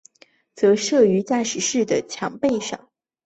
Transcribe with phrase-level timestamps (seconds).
[0.55, 2.01] 则设于驾驶室的
[2.41, 2.89] 背墙上。